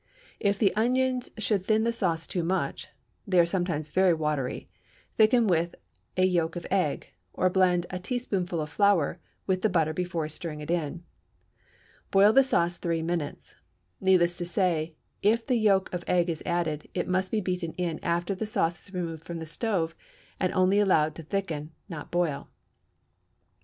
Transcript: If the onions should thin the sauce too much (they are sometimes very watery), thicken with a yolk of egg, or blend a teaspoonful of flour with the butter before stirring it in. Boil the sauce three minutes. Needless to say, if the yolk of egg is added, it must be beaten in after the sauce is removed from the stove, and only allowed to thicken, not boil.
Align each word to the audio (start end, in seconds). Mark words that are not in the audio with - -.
If 0.39 0.57
the 0.57 0.75
onions 0.75 1.29
should 1.37 1.67
thin 1.67 1.83
the 1.83 1.93
sauce 1.93 2.25
too 2.25 2.43
much 2.43 2.87
(they 3.27 3.39
are 3.39 3.45
sometimes 3.45 3.91
very 3.91 4.15
watery), 4.15 4.67
thicken 5.15 5.45
with 5.45 5.75
a 6.17 6.25
yolk 6.25 6.55
of 6.55 6.65
egg, 6.71 7.09
or 7.33 7.51
blend 7.51 7.85
a 7.91 7.99
teaspoonful 7.99 8.59
of 8.61 8.71
flour 8.71 9.19
with 9.45 9.61
the 9.61 9.69
butter 9.69 9.93
before 9.93 10.27
stirring 10.27 10.59
it 10.59 10.71
in. 10.71 11.03
Boil 12.09 12.33
the 12.33 12.41
sauce 12.41 12.77
three 12.77 13.03
minutes. 13.03 13.53
Needless 13.99 14.37
to 14.37 14.45
say, 14.47 14.95
if 15.21 15.45
the 15.45 15.53
yolk 15.55 15.93
of 15.93 16.03
egg 16.07 16.29
is 16.31 16.41
added, 16.47 16.87
it 16.95 17.07
must 17.07 17.29
be 17.29 17.39
beaten 17.39 17.73
in 17.73 17.99
after 18.01 18.33
the 18.33 18.47
sauce 18.47 18.81
is 18.87 18.95
removed 18.95 19.23
from 19.23 19.37
the 19.37 19.45
stove, 19.45 19.93
and 20.39 20.51
only 20.53 20.79
allowed 20.79 21.13
to 21.13 21.21
thicken, 21.21 21.73
not 21.87 22.09
boil. 22.09 22.49